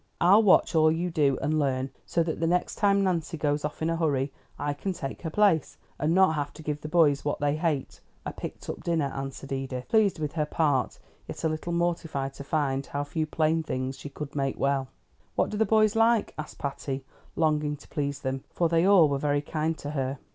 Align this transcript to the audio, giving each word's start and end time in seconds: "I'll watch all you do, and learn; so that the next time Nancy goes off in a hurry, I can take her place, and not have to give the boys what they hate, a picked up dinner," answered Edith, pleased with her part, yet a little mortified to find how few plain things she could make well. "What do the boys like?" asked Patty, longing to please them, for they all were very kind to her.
"I'll 0.19 0.41
watch 0.41 0.73
all 0.73 0.91
you 0.91 1.11
do, 1.11 1.37
and 1.43 1.59
learn; 1.59 1.91
so 2.07 2.23
that 2.23 2.39
the 2.39 2.47
next 2.47 2.73
time 2.77 3.03
Nancy 3.03 3.37
goes 3.37 3.63
off 3.63 3.83
in 3.83 3.89
a 3.91 3.97
hurry, 3.97 4.33
I 4.57 4.73
can 4.73 4.93
take 4.93 5.21
her 5.21 5.29
place, 5.29 5.77
and 5.99 6.11
not 6.11 6.33
have 6.33 6.51
to 6.53 6.63
give 6.63 6.81
the 6.81 6.89
boys 6.89 7.23
what 7.23 7.39
they 7.39 7.55
hate, 7.55 7.99
a 8.25 8.33
picked 8.33 8.67
up 8.67 8.83
dinner," 8.83 9.11
answered 9.15 9.51
Edith, 9.51 9.87
pleased 9.89 10.17
with 10.17 10.31
her 10.33 10.47
part, 10.47 10.97
yet 11.27 11.43
a 11.43 11.49
little 11.49 11.71
mortified 11.71 12.33
to 12.33 12.43
find 12.43 12.87
how 12.87 13.03
few 13.03 13.27
plain 13.27 13.61
things 13.61 13.95
she 13.95 14.09
could 14.09 14.35
make 14.35 14.57
well. 14.57 14.87
"What 15.35 15.51
do 15.51 15.57
the 15.57 15.67
boys 15.67 15.95
like?" 15.95 16.33
asked 16.35 16.57
Patty, 16.57 17.05
longing 17.35 17.77
to 17.77 17.87
please 17.87 18.21
them, 18.21 18.43
for 18.49 18.69
they 18.69 18.87
all 18.87 19.07
were 19.07 19.19
very 19.19 19.41
kind 19.43 19.77
to 19.77 19.91
her. 19.91 20.17